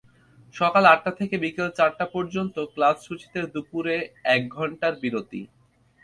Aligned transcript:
সকাল 0.55 0.83
আটটা 0.85 1.11
থেকে 1.19 1.35
বিকেল 1.43 1.67
চারটা 1.77 2.05
পর্যন্ত 2.13 2.55
ক্লাস 2.73 2.97
সূচিতে 3.07 3.39
দুপুরে 3.53 3.95
একঘণ্টার 4.31 4.93
বিরতি। 5.01 5.41